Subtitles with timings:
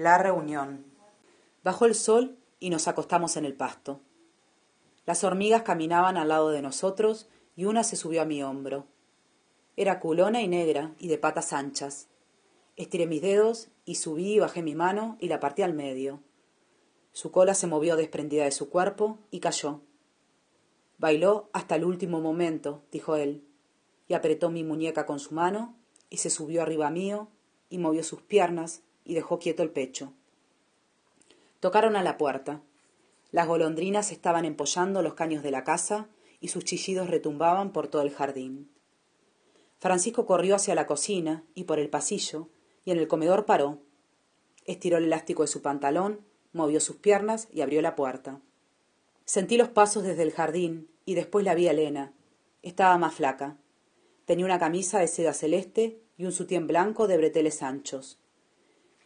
[0.00, 0.86] La reunión.
[1.62, 4.00] Bajó el sol y nos acostamos en el pasto.
[5.04, 8.86] Las hormigas caminaban al lado de nosotros y una se subió a mi hombro.
[9.76, 12.08] Era culona y negra y de patas anchas.
[12.76, 16.20] Estiré mis dedos y subí y bajé mi mano y la partí al medio.
[17.12, 19.82] Su cola se movió desprendida de su cuerpo y cayó.
[20.96, 23.44] Bailó hasta el último momento, dijo él,
[24.08, 25.76] y apretó mi muñeca con su mano
[26.08, 27.28] y se subió arriba mío
[27.68, 30.12] y movió sus piernas y dejó quieto el pecho.
[31.60, 32.62] Tocaron a la puerta.
[33.32, 36.08] Las golondrinas estaban empollando los caños de la casa
[36.40, 38.70] y sus chillidos retumbaban por todo el jardín.
[39.78, 42.48] Francisco corrió hacia la cocina y por el pasillo,
[42.84, 43.78] y en el comedor paró.
[44.64, 46.20] Estiró el elástico de su pantalón,
[46.52, 48.40] movió sus piernas y abrió la puerta.
[49.24, 52.12] Sentí los pasos desde el jardín y después la vi a Elena.
[52.62, 53.56] Estaba más flaca.
[54.24, 58.18] Tenía una camisa de seda celeste y un sutién blanco de breteles anchos.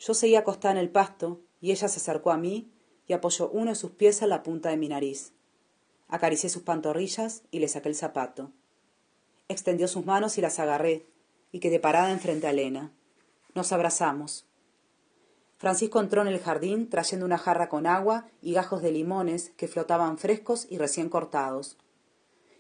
[0.06, 2.70] Yo seguía acostada en el pasto y ella se acercó a mí
[3.06, 5.32] y apoyó uno de sus pies en la punta de mi nariz.
[6.08, 8.52] Acaricié sus pantorrillas y le saqué el zapato.
[9.48, 11.06] Extendió sus manos y las agarré,
[11.52, 12.92] y quedé parada enfrente a Elena.
[13.54, 14.44] Nos abrazamos.
[15.56, 19.68] Francisco entró en el jardín trayendo una jarra con agua y gajos de limones que
[19.68, 21.78] flotaban frescos y recién cortados.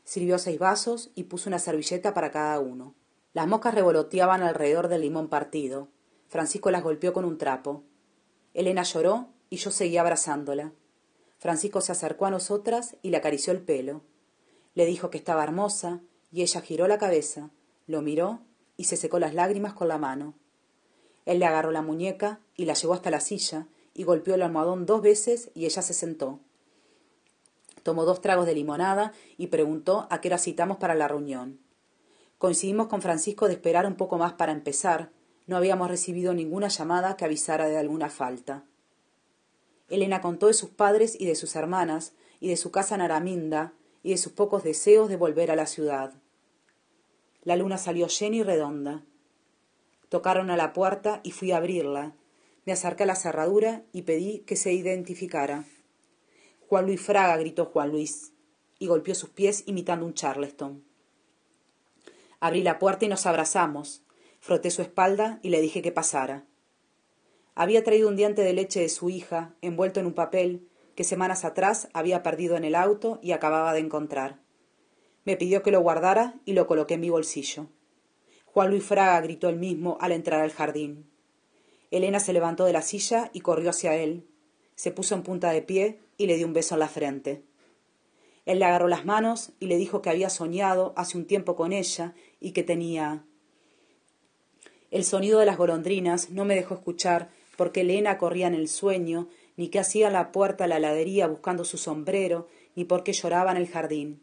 [0.04, 2.94] Sirvió seis vasos y puso una servilleta para cada uno.
[3.34, 5.88] Las moscas revoloteaban alrededor del limón partido.
[6.34, 7.84] Francisco las golpeó con un trapo.
[8.54, 10.72] Elena lloró y yo seguía abrazándola.
[11.38, 14.02] Francisco se acercó a nosotras y le acarició el pelo.
[14.74, 16.00] Le dijo que estaba hermosa
[16.32, 17.50] y ella giró la cabeza,
[17.86, 18.40] lo miró
[18.76, 20.34] y se secó las lágrimas con la mano.
[21.24, 24.86] Él le agarró la muñeca y la llevó hasta la silla y golpeó el almohadón
[24.86, 26.40] dos veces y ella se sentó.
[27.84, 31.60] Tomó dos tragos de limonada y preguntó a qué hora citamos para la reunión.
[32.38, 35.12] Coincidimos con Francisco de esperar un poco más para empezar.
[35.46, 38.64] No habíamos recibido ninguna llamada que avisara de alguna falta.
[39.88, 43.72] Elena contó de sus padres y de sus hermanas, y de su casa en Araminda,
[44.02, 46.14] y de sus pocos deseos de volver a la ciudad.
[47.42, 49.02] La luna salió llena y redonda.
[50.08, 52.14] Tocaron a la puerta y fui a abrirla.
[52.64, 55.64] Me acerqué a la cerradura y pedí que se identificara.
[56.68, 58.32] Juan Luis Fraga, gritó Juan Luis,
[58.78, 60.84] y golpeó sus pies imitando un charleston.
[62.40, 64.03] Abrí la puerta y nos abrazamos.
[64.44, 66.44] Froté su espalda y le dije que pasara.
[67.54, 71.46] Había traído un diente de leche de su hija, envuelto en un papel, que semanas
[71.46, 74.42] atrás había perdido en el auto y acababa de encontrar.
[75.24, 77.68] Me pidió que lo guardara y lo coloqué en mi bolsillo.
[78.44, 81.10] Juan Luis Fraga gritó él mismo al entrar al jardín.
[81.90, 84.28] Elena se levantó de la silla y corrió hacia él.
[84.74, 87.44] Se puso en punta de pie y le dio un beso en la frente.
[88.44, 91.72] Él le agarró las manos y le dijo que había soñado hace un tiempo con
[91.72, 93.24] ella y que tenía.
[94.94, 99.26] El sonido de las golondrinas no me dejó escuchar porque Elena corría en el sueño,
[99.56, 102.46] ni que hacía la puerta a la heladería buscando su sombrero,
[102.76, 104.22] ni por qué lloraba en el jardín.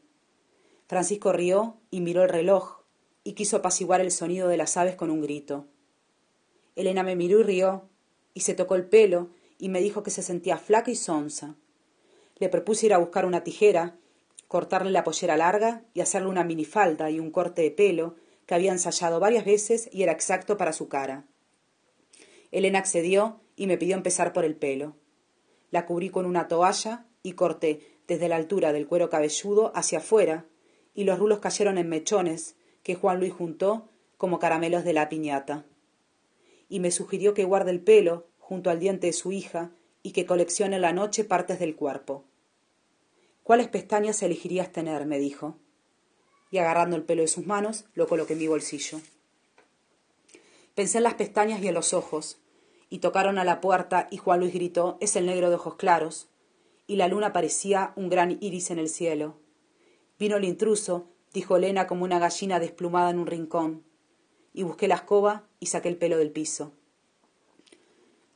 [0.87, 2.83] Francisco rió y miró el reloj,
[3.25, 5.65] y quiso apaciguar el sonido de las aves con un grito.
[6.77, 7.89] Elena me miró y rió,
[8.33, 9.27] y se tocó el pelo,
[9.57, 11.55] y me dijo que se sentía flaca y sonsa.
[12.37, 13.97] Le propuse ir a buscar una tijera,
[14.47, 18.15] cortarle la pollera larga y hacerle una minifalda y un corte de pelo
[18.51, 21.23] que había ensayado varias veces y era exacto para su cara.
[22.51, 24.97] Elena accedió y me pidió empezar por el pelo.
[25.69, 27.79] La cubrí con una toalla y corté
[28.09, 30.47] desde la altura del cuero cabelludo hacia afuera,
[30.93, 35.63] y los rulos cayeron en mechones, que Juan Luis juntó como caramelos de la piñata.
[36.67, 39.71] Y me sugirió que guarde el pelo junto al diente de su hija
[40.03, 42.25] y que coleccione en la noche partes del cuerpo.
[43.43, 45.05] ¿Cuáles pestañas elegirías tener?
[45.05, 45.55] me dijo.
[46.51, 48.99] Y agarrando el pelo de sus manos, lo coloqué en mi bolsillo.
[50.75, 52.37] Pensé en las pestañas y en los ojos,
[52.89, 56.27] y tocaron a la puerta y Juan Luis gritó Es el negro de ojos claros,
[56.85, 59.37] y la luna parecía un gran iris en el cielo.
[60.19, 63.83] Vino el intruso dijo Elena como una gallina desplumada en un rincón,
[64.53, 66.73] y busqué la escoba y saqué el pelo del piso.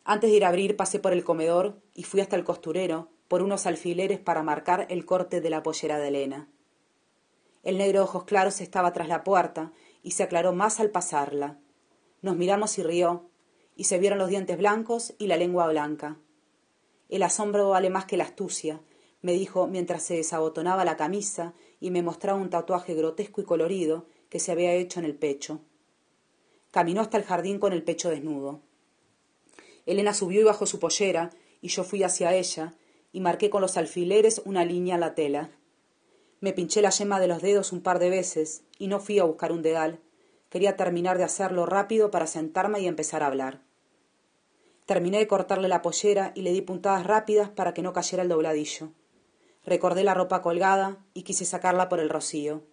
[0.03, 3.41] Antes de ir a abrir pasé por el comedor y fui hasta el costurero por
[3.41, 6.47] unos alfileres para marcar el corte de la pollera de Elena.
[7.65, 9.73] El negro ojos claros estaba tras la puerta
[10.03, 11.59] y se aclaró más al pasarla.
[12.21, 13.27] Nos miramos y rió,
[13.75, 16.17] y se vieron los dientes blancos y la lengua blanca.
[17.09, 18.81] El asombro vale más que la astucia,
[19.21, 24.05] me dijo mientras se desabotonaba la camisa y me mostraba un tatuaje grotesco y colorido
[24.29, 25.61] que se había hecho en el pecho.
[26.69, 28.61] Caminó hasta el jardín con el pecho desnudo.
[29.87, 31.31] Elena subió y bajó su pollera,
[31.61, 32.75] y yo fui hacia ella,
[33.11, 35.49] y marqué con los alfileres una línea en la tela.
[36.41, 39.23] Me pinché la yema de los dedos un par de veces, y no fui a
[39.23, 39.99] buscar un dedal.
[40.49, 43.61] Quería terminar de hacerlo rápido para sentarme y empezar a hablar.
[44.85, 48.29] Terminé de cortarle la pollera y le di puntadas rápidas para que no cayera el
[48.29, 48.91] dobladillo.
[49.65, 52.63] Recordé la ropa colgada y quise sacarla por el rocío.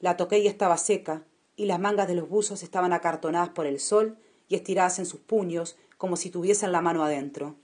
[0.00, 1.24] La toqué y estaba seca,
[1.54, 4.18] y las mangas de los buzos estaban acartonadas por el sol
[4.48, 7.56] y estiradas en sus puños como si tuviesen la mano adentro.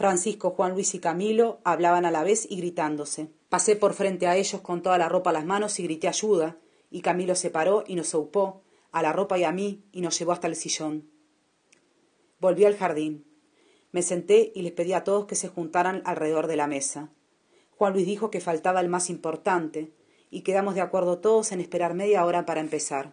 [0.00, 3.28] Francisco, Juan Luis y Camilo hablaban a la vez y gritándose.
[3.50, 6.56] Pasé por frente a ellos con toda la ropa a las manos y grité ayuda,
[6.90, 8.62] y Camilo se paró y nos aupó,
[8.92, 11.10] a la ropa y a mí, y nos llevó hasta el sillón.
[12.38, 13.26] Volví al jardín.
[13.92, 17.10] Me senté y les pedí a todos que se juntaran alrededor de la mesa.
[17.76, 19.92] Juan Luis dijo que faltaba el más importante,
[20.30, 23.12] y quedamos de acuerdo todos en esperar media hora para empezar.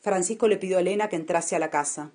[0.00, 2.10] Francisco le pidió a Elena que entrase a la casa.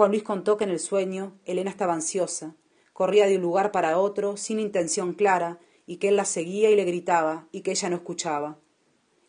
[0.00, 2.56] Juan Luis contó que en el sueño Elena estaba ansiosa,
[2.94, 6.74] corría de un lugar para otro sin intención clara, y que él la seguía y
[6.74, 8.58] le gritaba, y que ella no escuchaba.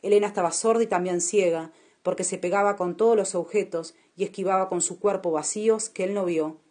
[0.02, 1.74] Elena estaba sorda y también ciega,
[2.04, 6.14] porque se pegaba con todos los objetos y esquivaba con su cuerpo vacíos que él
[6.14, 6.62] no vio.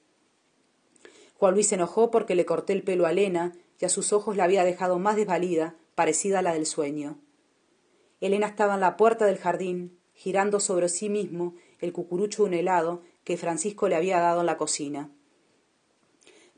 [1.34, 4.34] Juan Luis se enojó porque le corté el pelo a Elena y a sus ojos
[4.34, 7.20] la había dejado más desvalida, parecida a la del sueño.
[8.22, 12.54] Elena estaba en la puerta del jardín, girando sobre sí mismo el cucurucho de un
[12.54, 15.10] helado que Francisco le había dado en la cocina.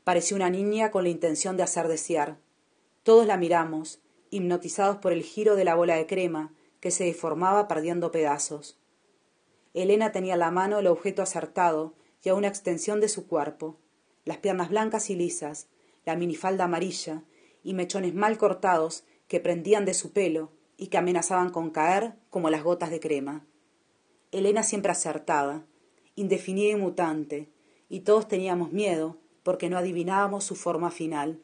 [0.03, 2.37] Parecía una niña con la intención de hacer desear.
[3.03, 7.67] Todos la miramos, hipnotizados por el giro de la bola de crema, que se deformaba
[7.67, 8.77] perdiendo pedazos.
[9.73, 13.77] Elena tenía en la mano el objeto acertado y a una extensión de su cuerpo,
[14.25, 15.67] las piernas blancas y lisas,
[16.05, 17.23] la minifalda amarilla
[17.63, 22.49] y mechones mal cortados que prendían de su pelo y que amenazaban con caer como
[22.49, 23.45] las gotas de crema.
[24.31, 25.65] Elena siempre acertada,
[26.15, 27.49] indefinida y mutante,
[27.89, 31.41] y todos teníamos miedo porque no adivinábamos su forma final.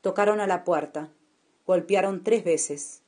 [0.00, 1.12] Tocaron a la puerta,
[1.66, 3.02] golpearon tres veces.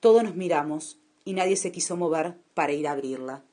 [0.00, 3.44] Todos nos miramos y nadie se quiso mover para ir a abrirla.